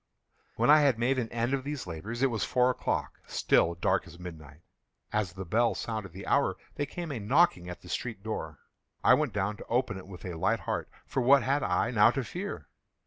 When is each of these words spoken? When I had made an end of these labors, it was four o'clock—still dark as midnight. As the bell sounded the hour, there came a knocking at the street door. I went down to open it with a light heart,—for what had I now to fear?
When 0.55 0.71
I 0.71 0.79
had 0.79 0.97
made 0.97 1.19
an 1.19 1.31
end 1.31 1.53
of 1.53 1.63
these 1.63 1.85
labors, 1.85 2.23
it 2.23 2.31
was 2.31 2.43
four 2.43 2.71
o'clock—still 2.71 3.75
dark 3.75 4.07
as 4.07 4.17
midnight. 4.17 4.61
As 5.13 5.33
the 5.33 5.45
bell 5.45 5.75
sounded 5.75 6.11
the 6.11 6.25
hour, 6.25 6.57
there 6.73 6.87
came 6.87 7.11
a 7.11 7.19
knocking 7.19 7.69
at 7.69 7.81
the 7.83 7.87
street 7.87 8.23
door. 8.23 8.57
I 9.03 9.13
went 9.13 9.31
down 9.31 9.57
to 9.57 9.65
open 9.67 9.99
it 9.99 10.07
with 10.07 10.25
a 10.25 10.33
light 10.33 10.61
heart,—for 10.61 11.21
what 11.21 11.43
had 11.43 11.61
I 11.61 11.91
now 11.91 12.09
to 12.09 12.23
fear? 12.23 12.67